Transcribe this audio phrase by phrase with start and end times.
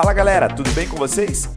[0.00, 1.54] Fala galera, tudo bem com vocês?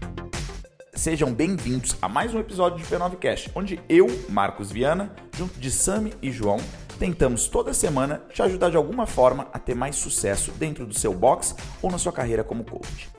[0.94, 6.14] Sejam bem-vindos a mais um episódio de P9Cast, onde eu, Marcos Viana, junto de Sami
[6.22, 6.58] e João,
[7.00, 11.14] tentamos toda semana te ajudar de alguma forma a ter mais sucesso dentro do seu
[11.14, 13.10] box ou na sua carreira como coach.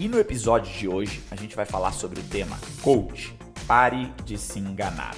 [0.00, 3.36] E no episódio de hoje a gente vai falar sobre o tema Coach,
[3.66, 5.14] pare de se enganar.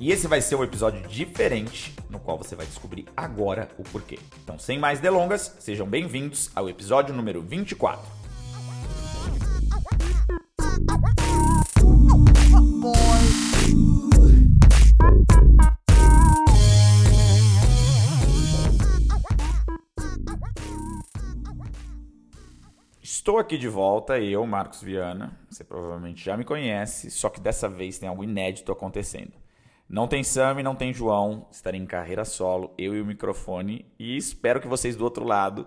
[0.00, 4.18] E esse vai ser um episódio diferente, no qual você vai descobrir agora o porquê.
[4.42, 8.02] Então, sem mais delongas, sejam bem-vindos ao episódio número 24.
[23.02, 25.38] Estou aqui de volta, eu, Marcos Viana.
[25.50, 29.39] Você provavelmente já me conhece, só que dessa vez tem algo inédito acontecendo.
[29.90, 34.16] Não tem Sami, não tem João, estarei em carreira solo, eu e o microfone, e
[34.16, 35.66] espero que vocês do outro lado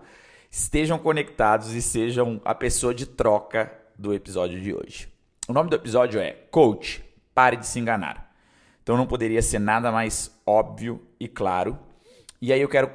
[0.50, 3.70] estejam conectados e sejam a pessoa de troca
[4.00, 5.12] do episódio de hoje.
[5.46, 7.04] O nome do episódio é Coach,
[7.36, 8.34] pare de se enganar.
[8.82, 11.78] Então não poderia ser nada mais óbvio e claro.
[12.42, 12.94] E aí eu quero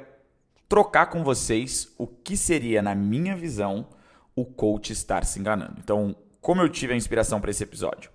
[0.67, 3.87] trocar com vocês o que seria, na minha visão,
[4.35, 5.75] o coach estar se enganando.
[5.77, 8.09] Então, como eu tive a inspiração para esse episódio?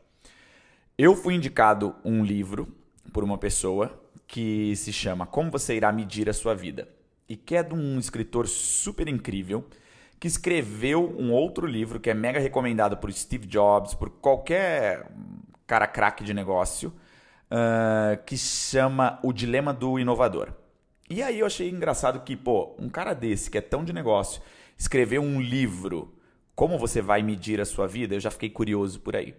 [0.99, 2.83] Eu fui indicado um livro
[3.15, 6.89] por uma pessoa que se chama Como Você Irá Medir a Sua Vida
[7.29, 9.65] e que é de um escritor super incrível
[10.19, 15.07] que escreveu um outro livro que é mega recomendado por Steve Jobs, por qualquer
[15.65, 20.53] cara craque de negócio, uh, que chama O Dilema do Inovador.
[21.09, 24.43] E aí eu achei engraçado que, pô, um cara desse que é tão de negócio,
[24.77, 26.13] escreveu um livro,
[26.53, 29.37] Como Você Vai Medir a Sua Vida, eu já fiquei curioso por aí.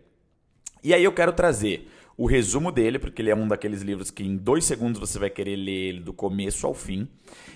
[0.81, 4.23] E aí eu quero trazer o resumo dele, porque ele é um daqueles livros que
[4.23, 7.07] em dois segundos você vai querer ler ele do começo ao fim.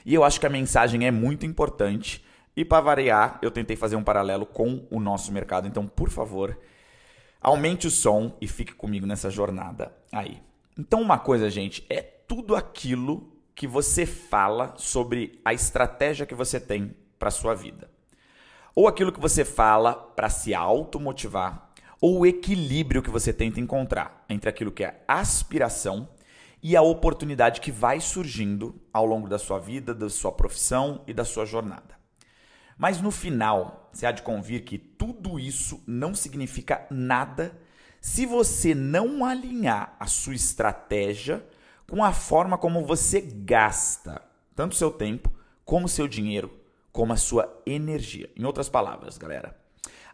[0.06, 2.24] E eu acho que a mensagem é muito importante.
[2.56, 5.68] E para variar, eu tentei fazer um paralelo com o nosso mercado.
[5.68, 6.58] Então, por favor,
[7.40, 10.42] aumente o som e fique comigo nessa jornada aí.
[10.78, 16.60] Então, uma coisa, gente, é tudo aquilo que você fala sobre a estratégia que você
[16.60, 17.90] tem para sua vida.
[18.76, 21.69] Ou aquilo que você fala para se automotivar
[22.02, 26.08] ou o equilíbrio que você tenta encontrar entre aquilo que é aspiração
[26.62, 31.14] e a oportunidade que vai surgindo ao longo da sua vida, da sua profissão e
[31.14, 31.98] da sua jornada.
[32.78, 37.58] Mas no final, você há de convir que tudo isso não significa nada
[38.00, 41.46] se você não alinhar a sua estratégia
[41.90, 44.22] com a forma como você gasta
[44.56, 45.34] tanto seu tempo,
[45.66, 46.52] como seu dinheiro,
[46.92, 48.30] como a sua energia.
[48.36, 49.59] Em outras palavras, galera,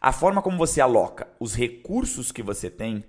[0.05, 3.03] a forma como você aloca os recursos que você tem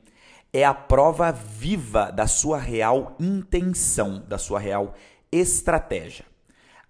[0.50, 4.94] é a prova viva da sua real intenção, da sua real
[5.30, 6.24] estratégia.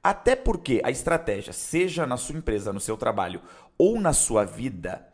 [0.05, 3.43] Até porque a estratégia, seja na sua empresa, no seu trabalho
[3.77, 5.05] ou na sua vida,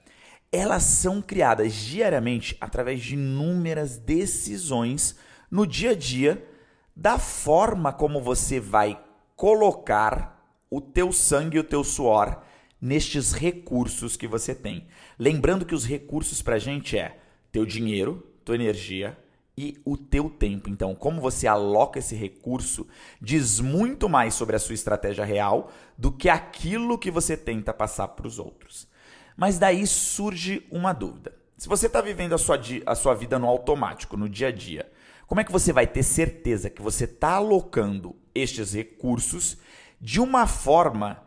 [0.52, 5.16] elas são criadas diariamente através de inúmeras decisões
[5.50, 6.47] no dia a dia
[6.94, 9.02] da forma como você vai
[9.36, 10.38] colocar
[10.70, 12.42] o teu sangue e o teu suor
[12.82, 14.88] nestes recursos que você tem.
[15.16, 17.16] Lembrando que os recursos para a gente é
[17.53, 19.16] teu dinheiro, tua energia
[19.56, 20.69] e o teu tempo.
[20.69, 22.88] Então, como você aloca esse recurso
[23.20, 28.09] diz muito mais sobre a sua estratégia real do que aquilo que você tenta passar
[28.09, 28.88] para os outros.
[29.37, 31.34] Mas daí surge uma dúvida.
[31.56, 34.91] Se você está vivendo a sua, a sua vida no automático, no dia a dia,
[35.28, 39.56] como é que você vai ter certeza que você está alocando estes recursos
[40.00, 41.22] de uma forma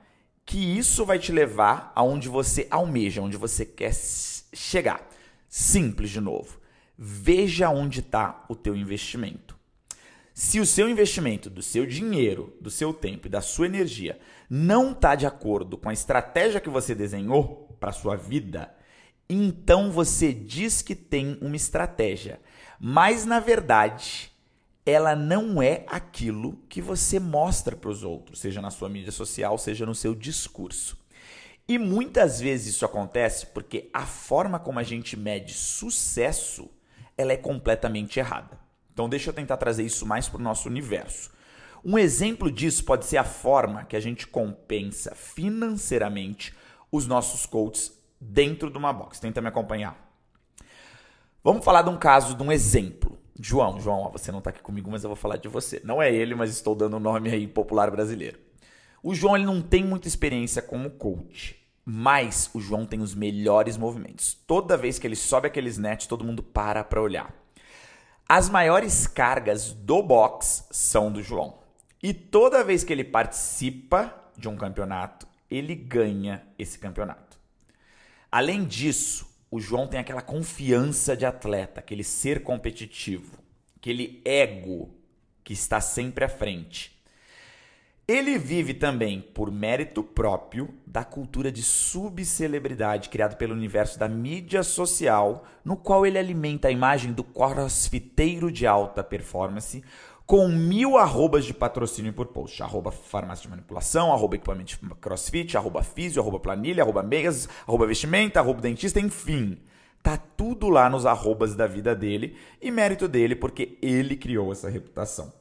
[0.46, 3.94] que isso vai te levar aonde você almeja, onde você quer
[4.54, 5.06] chegar.
[5.50, 6.60] Simples de novo.
[6.98, 9.56] Veja onde está o teu investimento.
[10.34, 14.20] Se o seu investimento do seu dinheiro, do seu tempo e da sua energia
[14.50, 18.74] não está de acordo com a estratégia que você desenhou para sua vida,
[19.30, 22.40] então você diz que tem uma estratégia,
[22.80, 24.32] mas na verdade
[24.86, 29.58] ela não é aquilo que você mostra para os outros, seja na sua mídia social,
[29.58, 30.98] seja no seu discurso.
[31.68, 36.70] E muitas vezes isso acontece porque a forma como a gente mede sucesso,
[37.18, 38.60] ela é completamente errada.
[38.94, 41.32] Então deixa eu tentar trazer isso mais para o nosso universo.
[41.84, 46.54] Um exemplo disso pode ser a forma que a gente compensa financeiramente
[46.92, 49.20] os nossos coaches dentro de uma box.
[49.20, 49.98] Tenta me acompanhar.
[51.44, 53.18] Vamos falar de um caso, de um exemplo.
[53.40, 55.82] João, João, você não está aqui comigo, mas eu vou falar de você.
[55.84, 58.40] Não é ele, mas estou dando o um nome aí popular brasileiro.
[59.04, 63.78] O João ele não tem muita experiência como coach, mas o João tem os melhores
[63.78, 64.34] movimentos.
[64.48, 67.34] Toda vez que ele sobe aqueles nets, todo mundo para para olhar.
[68.28, 71.60] As maiores cargas do box são do João.
[72.02, 77.38] E toda vez que ele participa de um campeonato, ele ganha esse campeonato.
[78.32, 83.40] Além disso, o João tem aquela confiança de atleta, aquele ser competitivo,
[83.78, 84.90] aquele ego
[85.46, 86.94] que está sempre à frente.
[88.06, 94.62] Ele vive também, por mérito próprio, da cultura de subcelebridade criada pelo universo da mídia
[94.62, 99.82] social, no qual ele alimenta a imagem do crossfiteiro de alta performance
[100.26, 102.62] com mil arrobas de patrocínio por post.
[102.64, 107.86] Arroba farmácia de manipulação, arroba equipamento de crossfit, arroba físio, arroba planilha, arroba meias, arroba
[107.86, 109.58] vestimenta, arroba dentista, enfim.
[110.02, 114.70] Tá tudo lá nos arrobas da vida dele e mérito dele porque ele criou essa
[114.70, 115.34] reputação.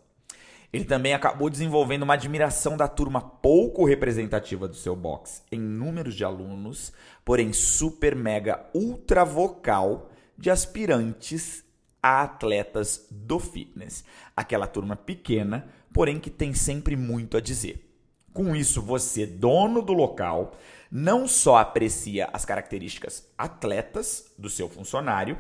[0.72, 6.16] Ele também acabou desenvolvendo uma admiração da turma pouco representativa do seu box, em números
[6.16, 6.92] de alunos,
[7.25, 11.63] porém super mega ultra vocal de aspirantes
[12.04, 14.04] a atletas do fitness.
[14.36, 17.90] Aquela turma pequena, porém que tem sempre muito a dizer.
[18.30, 20.54] Com isso, você, dono do local,
[20.90, 25.38] não só aprecia as características atletas do seu funcionário,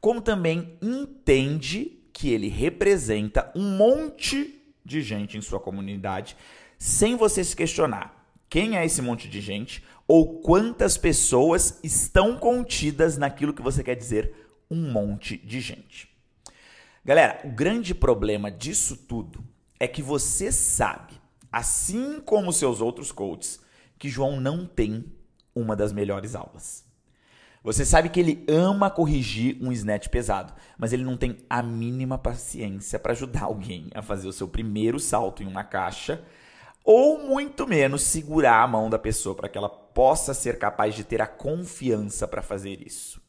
[0.00, 6.36] como também entende que ele representa um monte de gente em sua comunidade,
[6.78, 13.18] sem você se questionar quem é esse monte de gente ou quantas pessoas estão contidas
[13.18, 16.08] naquilo que você quer dizer um monte de gente.
[17.04, 19.44] Galera, o grande problema disso tudo
[19.78, 21.12] é que você sabe,
[21.52, 23.60] assim como seus outros coaches,
[23.98, 25.04] que João não tem
[25.54, 26.84] uma das melhores aulas.
[27.62, 32.18] Você sabe que ele ama corrigir um snatch pesado, mas ele não tem a mínima
[32.18, 36.22] paciência para ajudar alguém a fazer o seu primeiro salto em uma caixa,
[36.84, 41.04] ou muito menos segurar a mão da pessoa para que ela possa ser capaz de
[41.04, 43.23] ter a confiança para fazer isso.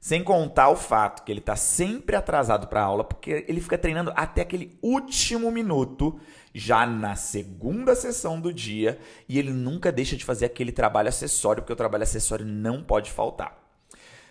[0.00, 3.76] Sem contar o fato que ele está sempre atrasado para a aula, porque ele fica
[3.76, 6.18] treinando até aquele último minuto,
[6.54, 8.98] já na segunda sessão do dia,
[9.28, 13.10] e ele nunca deixa de fazer aquele trabalho acessório, porque o trabalho acessório não pode
[13.10, 13.60] faltar.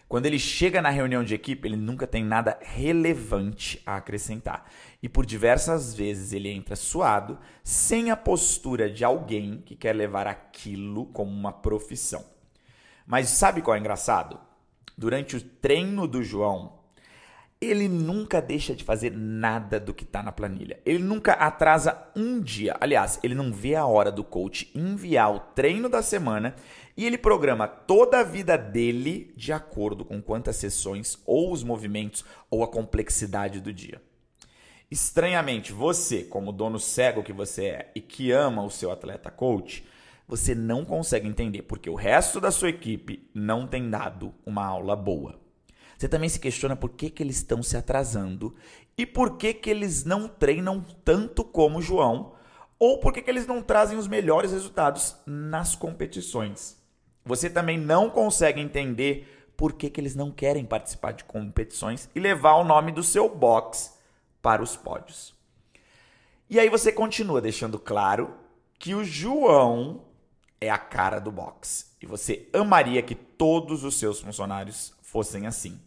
[0.07, 4.65] Quando ele chega na reunião de equipe, ele nunca tem nada relevante a acrescentar.
[5.03, 10.25] E por diversas vezes ele entra suado, sem a postura de alguém que quer levar
[10.25, 12.25] aquilo como uma profissão.
[13.05, 14.48] Mas sabe qual é engraçado?
[14.99, 16.77] Durante o treino do João,
[17.61, 20.79] ele nunca deixa de fazer nada do que está na planilha.
[20.85, 22.75] Ele nunca atrasa um dia.
[22.79, 26.53] Aliás, ele não vê a hora do coach enviar o treino da semana
[26.95, 32.25] e ele programa toda a vida dele de acordo com quantas sessões ou os movimentos
[32.49, 34.01] ou a complexidade do dia.
[34.91, 39.85] Estranhamente, você, como dono cego que você é e que ama o seu atleta coach,
[40.29, 44.95] você não consegue entender porque o resto da sua equipe não tem dado uma aula
[44.95, 45.41] boa.
[45.97, 48.55] Você também se questiona por que, que eles estão se atrasando
[48.95, 52.35] e por que, que eles não treinam tanto como o João
[52.77, 56.77] ou por que, que eles não trazem os melhores resultados nas competições.
[57.25, 62.19] Você também não consegue entender por que, que eles não querem participar de competições e
[62.19, 63.97] levar o nome do seu box
[64.43, 65.33] para os pódios.
[66.47, 68.35] E aí você continua deixando claro
[68.77, 70.07] que o João
[70.61, 71.95] é a cara do box.
[72.01, 75.79] E você amaria que todos os seus funcionários fossem assim.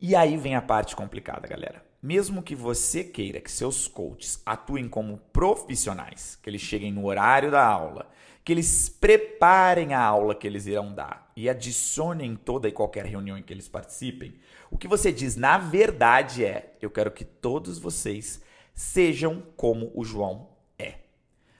[0.00, 1.84] E aí vem a parte complicada, galera.
[2.02, 7.50] Mesmo que você queira que seus coaches atuem como profissionais, que eles cheguem no horário
[7.50, 8.08] da aula,
[8.44, 13.36] que eles preparem a aula que eles irão dar e adicionem toda e qualquer reunião
[13.36, 14.34] em que eles participem,
[14.70, 18.40] o que você diz na verdade é: eu quero que todos vocês
[18.72, 20.48] sejam como o João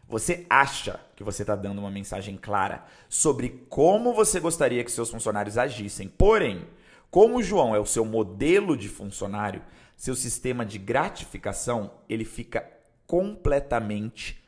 [0.09, 5.11] você acha que você está dando uma mensagem clara sobre como você gostaria que seus
[5.11, 6.09] funcionários agissem.
[6.09, 6.67] Porém,
[7.11, 9.63] como o João é o seu modelo de funcionário,
[9.97, 12.71] seu sistema de gratificação ele fica
[13.07, 14.45] completamente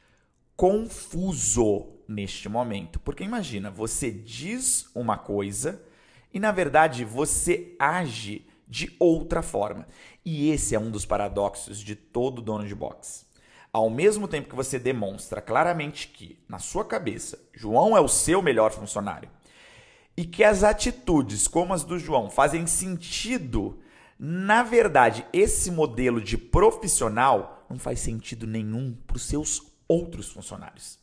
[0.57, 3.01] confuso neste momento.
[3.01, 5.83] Porque imagina, você diz uma coisa
[6.33, 9.87] e na verdade você age de outra forma.
[10.25, 13.28] E esse é um dos paradoxos de todo dono de boxe.
[13.73, 18.41] Ao mesmo tempo que você demonstra claramente que, na sua cabeça, João é o seu
[18.41, 19.29] melhor funcionário
[20.17, 23.79] e que as atitudes como as do João fazem sentido,
[24.19, 30.99] na verdade, esse modelo de profissional não faz sentido nenhum para os seus outros funcionários.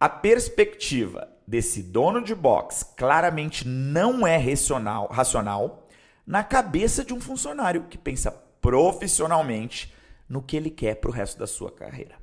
[0.00, 5.86] A perspectiva desse dono de box claramente não é racional, racional
[6.26, 9.94] na cabeça de um funcionário que pensa profissionalmente
[10.28, 12.16] no que ele quer para o resto da sua carreira.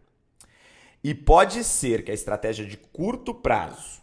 [1.04, 4.02] E pode ser que a estratégia de curto prazo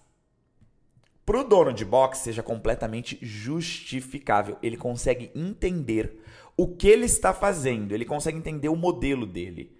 [1.24, 4.56] para o dono de boxe seja completamente justificável.
[4.62, 6.22] Ele consegue entender
[6.56, 9.76] o que ele está fazendo, ele consegue entender o modelo dele.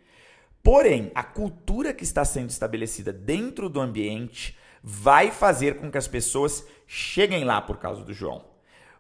[0.63, 6.07] Porém, a cultura que está sendo estabelecida dentro do ambiente vai fazer com que as
[6.07, 8.45] pessoas cheguem lá por causa do João,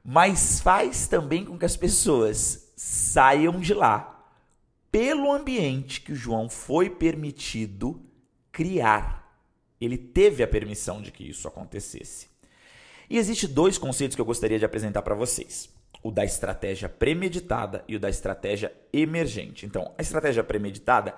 [0.02, 4.17] mas faz também com que as pessoas saiam de lá
[4.90, 8.02] pelo ambiente que o João foi permitido
[8.50, 9.40] criar.
[9.80, 12.28] Ele teve a permissão de que isso acontecesse.
[13.09, 15.71] E existe dois conceitos que eu gostaria de apresentar para vocês
[16.02, 19.66] o da estratégia premeditada e o da estratégia emergente.
[19.66, 21.14] Então, a estratégia premeditada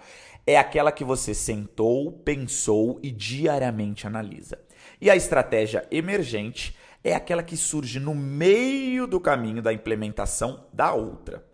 [0.46, 4.58] é aquela que você sentou, pensou e diariamente analisa.
[5.00, 10.92] E a estratégia emergente é aquela que surge no meio do caminho da implementação da
[10.94, 11.49] outra.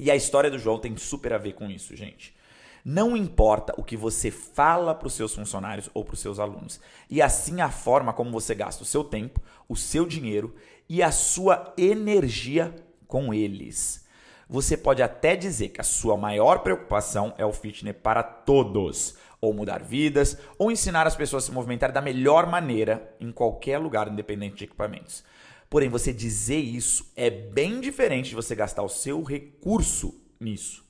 [0.00, 2.34] E a história do João tem super a ver com isso, gente.
[2.82, 6.80] Não importa o que você fala para os seus funcionários ou para os seus alunos,
[7.10, 10.54] e assim a forma como você gasta o seu tempo, o seu dinheiro
[10.88, 12.74] e a sua energia
[13.06, 14.06] com eles.
[14.48, 19.52] Você pode até dizer que a sua maior preocupação é o fitness para todos, ou
[19.52, 24.08] mudar vidas, ou ensinar as pessoas a se movimentar da melhor maneira em qualquer lugar,
[24.08, 25.22] independente de equipamentos.
[25.70, 30.84] Porém, você dizer isso é bem diferente de você gastar o seu recurso nisso.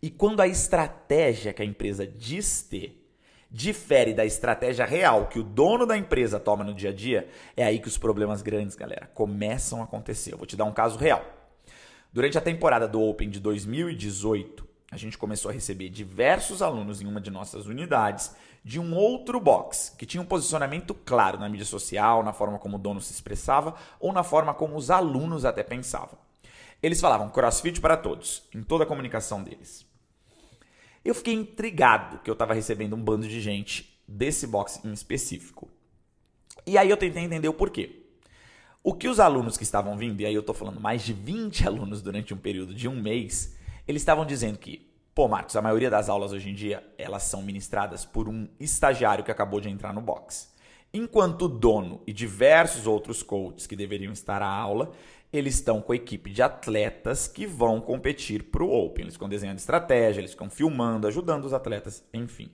[0.00, 3.00] E quando a estratégia que a empresa diz ter
[3.50, 7.64] difere da estratégia real que o dono da empresa toma no dia a dia, é
[7.64, 10.32] aí que os problemas grandes, galera, começam a acontecer.
[10.32, 11.22] Eu vou te dar um caso real.
[12.12, 17.06] Durante a temporada do Open de 2018, a gente começou a receber diversos alunos em
[17.06, 21.64] uma de nossas unidades de um outro box, que tinha um posicionamento claro na mídia
[21.64, 25.62] social, na forma como o dono se expressava ou na forma como os alunos até
[25.62, 26.18] pensavam.
[26.82, 29.86] Eles falavam CrossFit para todos, em toda a comunicação deles.
[31.02, 35.70] Eu fiquei intrigado que eu estava recebendo um bando de gente desse box em específico.
[36.66, 38.04] E aí eu tentei entender o porquê.
[38.84, 41.66] O que os alunos que estavam vindo, e aí eu estou falando mais de 20
[41.66, 45.90] alunos durante um período de um mês, eles estavam dizendo que, pô, Marcos, a maioria
[45.90, 49.92] das aulas hoje em dia, elas são ministradas por um estagiário que acabou de entrar
[49.92, 50.52] no box.
[50.94, 54.92] Enquanto o dono e diversos outros coaches que deveriam estar à aula,
[55.32, 59.04] eles estão com a equipe de atletas que vão competir para o Open.
[59.04, 62.52] Eles ficam desenhando estratégia, eles ficam filmando, ajudando os atletas, enfim.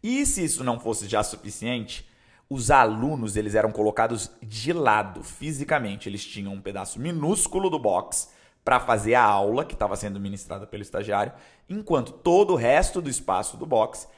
[0.00, 2.08] E se isso não fosse já suficiente,
[2.48, 6.08] os alunos eles eram colocados de lado fisicamente.
[6.08, 8.30] Eles tinham um pedaço minúsculo do box
[8.64, 11.32] para fazer a aula que estava sendo ministrada pelo estagiário,
[11.68, 14.08] enquanto todo o resto do espaço do box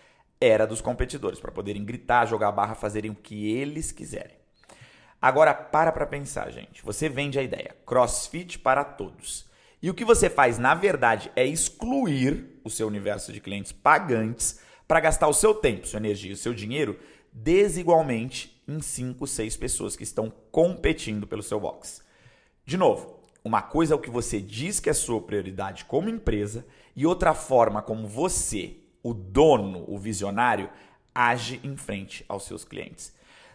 [0.41, 4.37] era dos competidores, para poderem gritar, jogar barra, fazerem o que eles quiserem.
[5.21, 6.85] Agora para para pensar, gente.
[6.85, 9.47] Você vende a ideia CrossFit para todos.
[9.81, 14.61] E o que você faz, na verdade, é excluir o seu universo de clientes pagantes
[14.87, 16.99] para gastar o seu tempo, sua energia, o seu dinheiro
[17.33, 22.03] desigualmente em 5, 6 pessoas que estão competindo pelo seu box.
[22.65, 26.65] De novo, uma coisa é o que você diz que é sua prioridade como empresa
[26.95, 30.71] e outra forma como você, o dono, o visionário,
[31.15, 33.13] age em frente aos seus clientes.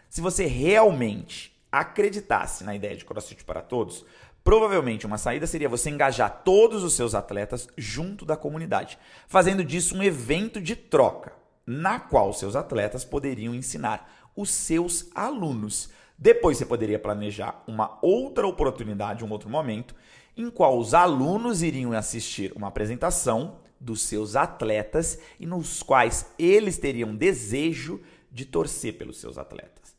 [0.09, 4.05] Se você realmente acreditasse na ideia de CrossFit para todos,
[4.43, 9.95] provavelmente uma saída seria você engajar todos os seus atletas junto da comunidade, fazendo disso
[9.95, 11.33] um evento de troca,
[11.65, 15.89] na qual seus atletas poderiam ensinar os seus alunos.
[16.17, 19.93] Depois você poderia planejar uma outra oportunidade, um outro momento,
[20.35, 26.77] em qual os alunos iriam assistir uma apresentação dos seus atletas e nos quais eles
[26.77, 29.95] teriam desejo de torcer pelos seus atletas.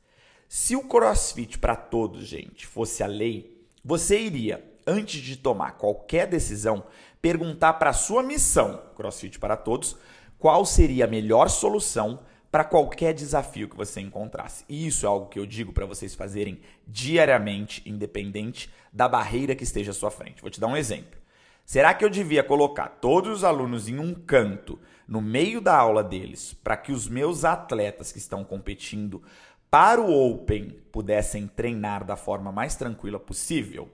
[0.49, 6.27] Se o CrossFit para todos, gente, fosse a lei, você iria, antes de tomar qualquer
[6.27, 6.85] decisão,
[7.23, 9.97] perguntar para a sua missão, CrossFit para todos,
[10.39, 14.65] qual seria a melhor solução para qualquer desafio que você encontrasse.
[14.69, 19.65] E isso é algo que eu digo para vocês fazerem diariamente, independente da barreira que
[19.65, 20.41] esteja à sua frente.
[20.41, 21.19] Vou te dar um exemplo.
[21.65, 26.03] Será que eu devia colocar todos os alunos em um canto, no meio da aula
[26.03, 29.23] deles, para que os meus atletas que estão competindo
[29.71, 33.91] para o Open pudessem treinar da forma mais tranquila possível,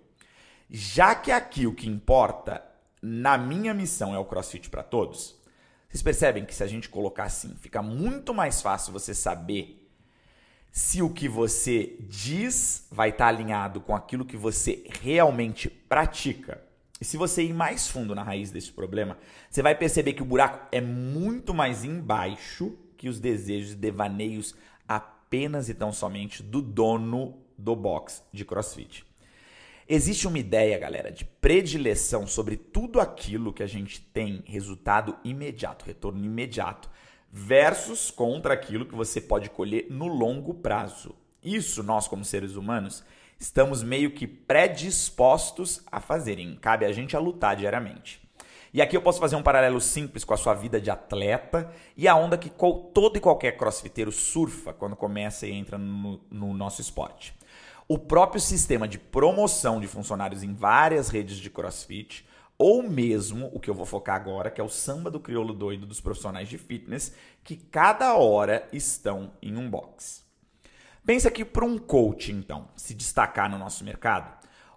[0.71, 2.63] já que aqui o que importa
[3.03, 5.37] na minha missão é o CrossFit para todos,
[5.95, 9.89] vocês percebem que se a gente colocar assim, fica muito mais fácil você saber
[10.73, 16.61] se o que você diz vai estar alinhado com aquilo que você realmente pratica.
[17.01, 19.17] E se você ir mais fundo na raiz desse problema,
[19.49, 24.57] você vai perceber que o buraco é muito mais embaixo que os desejos e devaneios
[24.89, 29.07] apenas e tão somente do dono do box de CrossFit.
[29.87, 35.85] Existe uma ideia, galera, de predileção sobre tudo aquilo que a gente tem resultado imediato,
[35.85, 36.89] retorno imediato,
[37.31, 41.15] versus contra aquilo que você pode colher no longo prazo.
[41.43, 43.05] Isso nós, como seres humanos,
[43.39, 46.57] estamos meio que predispostos a fazerem.
[46.57, 48.23] Cabe a gente a lutar diariamente.
[48.73, 52.09] E aqui eu posso fazer um paralelo simples com a sua vida de atleta e
[52.09, 56.81] a onda que todo e qualquer crossfiteiro surfa quando começa e entra no, no nosso
[56.81, 57.35] esporte.
[57.87, 62.27] O próprio sistema de promoção de funcionários em várias redes de crossfit,
[62.57, 65.85] ou mesmo o que eu vou focar agora, que é o samba do crioulo doido
[65.85, 70.25] dos profissionais de fitness, que cada hora estão em um box.
[71.05, 74.33] Pensa que para um coach, então, se destacar no nosso mercado,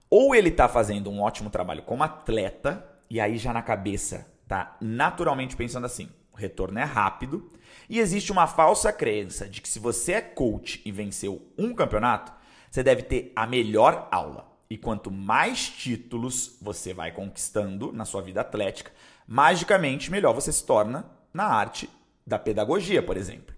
[0.09, 4.75] ou ele está fazendo um ótimo trabalho como atleta, e aí já na cabeça tá
[4.81, 7.53] naturalmente pensando assim: o retorno é rápido,
[7.89, 12.33] e existe uma falsa crença de que se você é coach e venceu um campeonato,
[12.69, 14.47] você deve ter a melhor aula.
[14.69, 18.91] E quanto mais títulos você vai conquistando na sua vida atlética,
[19.25, 21.89] magicamente melhor você se torna na arte
[22.25, 23.55] da pedagogia, por exemplo.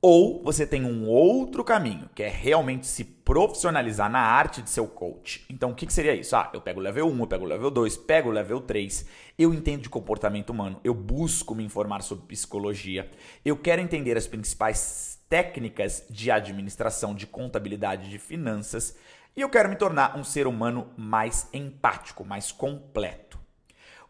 [0.00, 4.80] Ou você tem um outro caminho, que é realmente se profissionalizar na arte de ser
[4.80, 5.44] o coach.
[5.50, 6.36] Então, o que, que seria isso?
[6.36, 9.04] Ah, eu pego o level 1, eu pego o level 2, pego o level 3,
[9.36, 13.10] eu entendo de comportamento humano, eu busco me informar sobre psicologia,
[13.44, 18.96] eu quero entender as principais técnicas de administração, de contabilidade, de finanças,
[19.36, 23.38] e eu quero me tornar um ser humano mais empático, mais completo.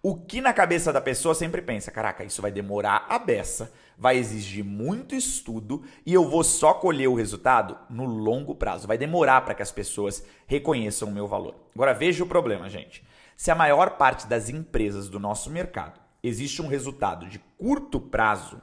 [0.01, 4.17] O que na cabeça da pessoa sempre pensa, caraca, isso vai demorar a beça, vai
[4.17, 8.87] exigir muito estudo e eu vou só colher o resultado no longo prazo.
[8.87, 11.57] Vai demorar para que as pessoas reconheçam o meu valor.
[11.75, 13.05] Agora veja o problema, gente.
[13.37, 18.63] Se a maior parte das empresas do nosso mercado existe um resultado de curto prazo,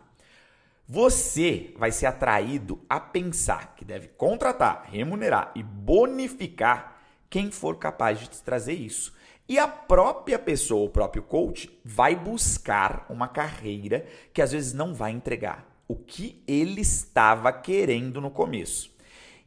[0.88, 6.98] você vai ser atraído a pensar que deve contratar, remunerar e bonificar
[7.30, 9.14] quem for capaz de te trazer isso.
[9.48, 14.94] E a própria pessoa, o próprio coach, vai buscar uma carreira que às vezes não
[14.94, 18.92] vai entregar o que ele estava querendo no começo.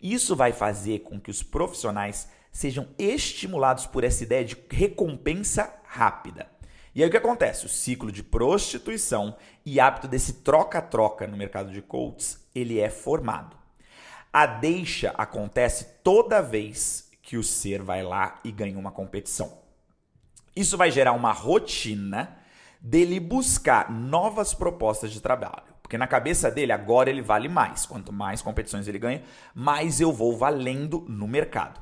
[0.01, 6.58] Isso vai fazer com que os profissionais sejam estimulados por essa ideia de recompensa rápida.
[6.99, 7.65] E aí o que acontece?
[7.65, 13.57] O ciclo de prostituição e hábito desse troca-troca no mercado de coaches, ele é formado.
[14.33, 19.61] A deixa acontece toda vez que o ser vai lá e ganha uma competição.
[20.57, 22.37] Isso vai gerar uma rotina
[22.81, 25.73] dele buscar novas propostas de trabalho.
[25.81, 27.87] Porque na cabeça dele, agora ele vale mais.
[27.87, 29.23] Quanto mais competições ele ganha,
[29.55, 31.81] mais eu vou valendo no mercado.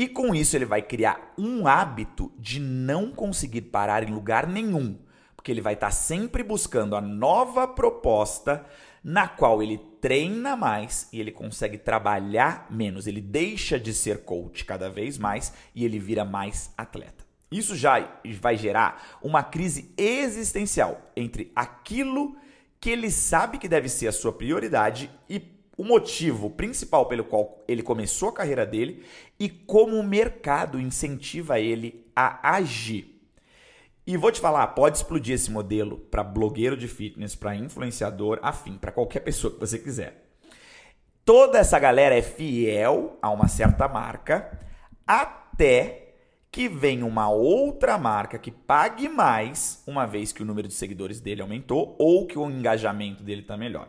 [0.00, 4.98] E com isso, ele vai criar um hábito de não conseguir parar em lugar nenhum.
[5.36, 8.64] Porque ele vai estar sempre buscando a nova proposta
[9.04, 13.06] na qual ele treina mais e ele consegue trabalhar menos.
[13.06, 17.22] Ele deixa de ser coach cada vez mais e ele vira mais atleta.
[17.52, 22.34] Isso já vai gerar uma crise existencial entre aquilo
[22.80, 27.64] que ele sabe que deve ser a sua prioridade e o motivo principal pelo qual
[27.66, 29.02] ele começou a carreira dele
[29.38, 33.18] e como o mercado incentiva ele a agir.
[34.06, 38.76] E vou te falar, pode explodir esse modelo para blogueiro de fitness, para influenciador, afim,
[38.76, 40.22] para qualquer pessoa que você quiser.
[41.24, 44.60] Toda essa galera é fiel a uma certa marca
[45.06, 46.12] até
[46.52, 51.22] que venha uma outra marca que pague mais, uma vez que o número de seguidores
[51.22, 53.88] dele aumentou ou que o engajamento dele está melhor.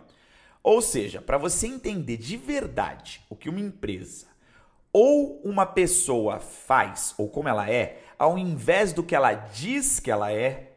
[0.63, 4.27] Ou seja, para você entender de verdade o que uma empresa
[4.93, 10.11] ou uma pessoa faz ou como ela é, ao invés do que ela diz que
[10.11, 10.73] ela é,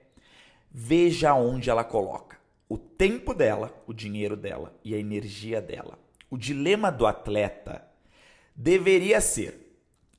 [0.70, 2.34] veja onde ela coloca
[2.68, 5.98] o tempo dela, o dinheiro dela e a energia dela.
[6.30, 7.86] O dilema do atleta
[8.56, 9.60] deveria ser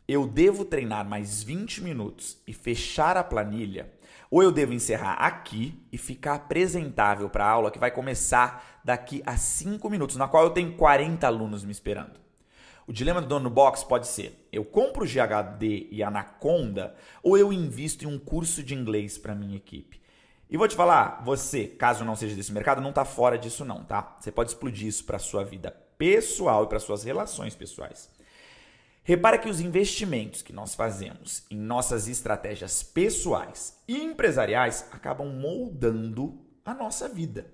[0.07, 3.91] eu devo treinar mais 20 minutos e fechar a planilha,
[4.35, 9.23] ou eu devo encerrar aqui e ficar apresentável para a aula que vai começar daqui
[9.25, 12.19] a 5 minutos, na qual eu tenho 40 alunos me esperando.
[12.85, 17.53] O dilema do dono box pode ser: eu compro o GHD e Anaconda ou eu
[17.53, 20.01] invisto em um curso de inglês para minha equipe.
[20.49, 23.85] E vou te falar, você, caso não seja desse mercado, não está fora disso não,
[23.85, 24.17] tá?
[24.19, 28.09] Você pode explodir isso para sua vida pessoal e para suas relações pessoais.
[29.07, 36.43] Repara que os investimentos que nós fazemos em nossas estratégias pessoais e empresariais acabam moldando
[36.65, 37.45] a nossa vida.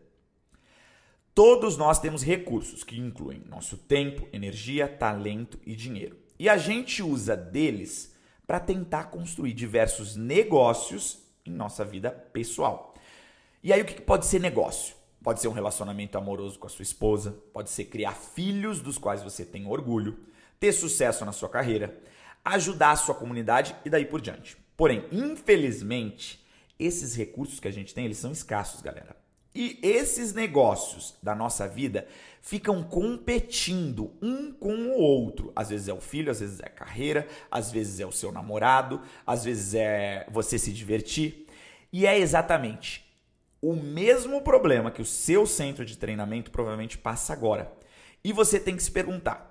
[1.36, 6.18] Todos nós temos recursos que incluem nosso tempo, energia, talento e dinheiro.
[6.40, 8.16] E a gente usa deles
[8.48, 12.96] para tentar construir diversos negócios em nossa vida pessoal.
[13.62, 14.96] E aí o que pode ser negócio?
[15.22, 19.22] Pode ser um relacionamento amoroso com a sua esposa, pode ser criar filhos dos quais
[19.22, 20.31] você tem orgulho,
[20.62, 22.00] ter sucesso na sua carreira,
[22.46, 24.56] ajudar a sua comunidade e daí por diante.
[24.78, 26.46] Porém, infelizmente,
[26.80, 29.16] esses recursos que a gente tem, eles são escassos, galera.
[29.56, 32.08] E esses negócios da nossa vida
[32.42, 35.52] ficam competindo um com o outro.
[35.56, 38.32] Às vezes é o filho, às vezes é a carreira, às vezes é o seu
[38.32, 41.48] namorado, às vezes é você se divertir.
[41.92, 43.04] E é exatamente
[43.60, 47.74] o mesmo problema que o seu centro de treinamento provavelmente passa agora.
[48.24, 49.51] E você tem que se perguntar: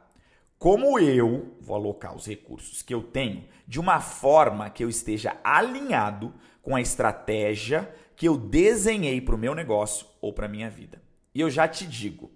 [0.61, 5.39] como eu vou alocar os recursos que eu tenho de uma forma que eu esteja
[5.43, 10.69] alinhado com a estratégia que eu desenhei para o meu negócio ou para a minha
[10.69, 11.01] vida?
[11.35, 12.31] E eu já te digo,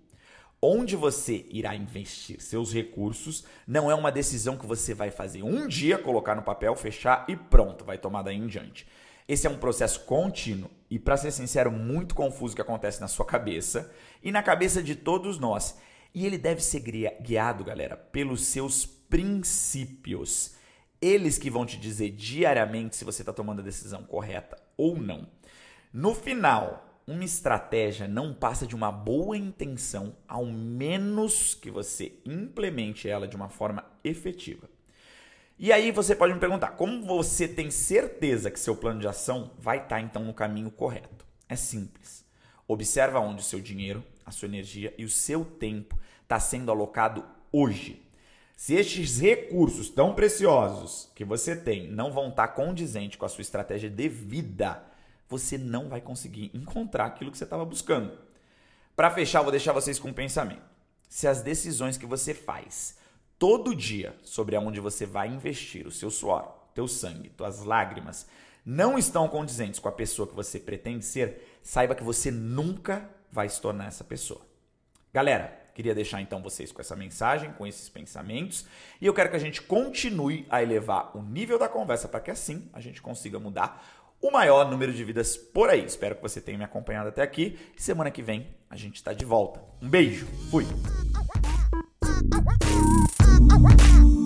[0.63, 5.69] onde você irá investir seus recursos não é uma decisão que você vai fazer um
[5.69, 8.89] dia, colocar no papel, fechar e pronto, vai tomar daí em diante.
[9.29, 13.27] Esse é um processo contínuo e, para ser sincero, muito confuso que acontece na sua
[13.27, 15.77] cabeça e na cabeça de todos nós.
[16.15, 20.55] E ele deve ser guiado, galera, pelos seus princípios.
[21.03, 25.27] Eles que vão te dizer diariamente se você está tomando a decisão correta ou não.
[25.93, 33.09] No final, uma estratégia não passa de uma boa intenção, ao menos que você implemente
[33.09, 34.69] ela de uma forma efetiva.
[35.59, 39.53] E aí você pode me perguntar, como você tem certeza que seu plano de ação
[39.59, 41.25] vai estar tá, então no caminho correto?
[41.49, 42.25] É simples.
[42.67, 47.25] Observa onde o seu dinheiro, a sua energia e o seu tempo está sendo alocado
[47.53, 48.03] hoje.
[48.57, 53.29] Se estes recursos tão preciosos que você tem não vão estar tá condizentes com a
[53.29, 54.83] sua estratégia de vida,
[55.29, 58.17] você não vai conseguir encontrar aquilo que você estava buscando.
[58.95, 60.63] Para fechar, vou deixar vocês com um pensamento.
[61.09, 62.97] Se as decisões que você faz
[63.39, 68.27] todo dia sobre aonde você vai investir o seu suor, teu sangue, tuas lágrimas,
[68.65, 73.49] não estão condizentes com a pessoa que você pretende ser, saiba que você nunca vai
[73.49, 74.41] se tornar essa pessoa.
[75.13, 78.65] Galera, queria deixar então vocês com essa mensagem, com esses pensamentos,
[79.01, 82.31] e eu quero que a gente continue a elevar o nível da conversa para que
[82.31, 83.85] assim a gente consiga mudar
[84.23, 85.85] o maior número de vidas por aí.
[85.85, 87.59] Espero que você tenha me acompanhado até aqui.
[87.77, 89.61] Semana que vem a gente está de volta.
[89.83, 90.65] Um beijo, fui!